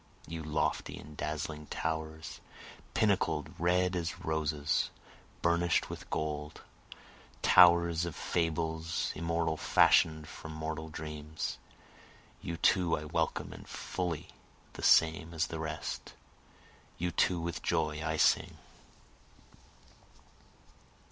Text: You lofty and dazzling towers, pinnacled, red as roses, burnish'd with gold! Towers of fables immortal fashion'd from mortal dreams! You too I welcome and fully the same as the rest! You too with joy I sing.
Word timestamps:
You 0.27 0.41
lofty 0.41 0.97
and 0.97 1.15
dazzling 1.15 1.67
towers, 1.67 2.39
pinnacled, 2.95 3.51
red 3.59 3.95
as 3.95 4.19
roses, 4.25 4.89
burnish'd 5.43 5.89
with 5.89 6.09
gold! 6.09 6.61
Towers 7.43 8.03
of 8.05 8.15
fables 8.15 9.11
immortal 9.13 9.57
fashion'd 9.57 10.27
from 10.27 10.53
mortal 10.53 10.89
dreams! 10.89 11.59
You 12.41 12.57
too 12.57 12.97
I 12.97 13.05
welcome 13.05 13.53
and 13.53 13.69
fully 13.69 14.29
the 14.73 14.81
same 14.81 15.35
as 15.35 15.45
the 15.45 15.59
rest! 15.59 16.13
You 16.97 17.11
too 17.11 17.39
with 17.39 17.61
joy 17.61 18.03
I 18.03 18.17
sing. 18.17 18.57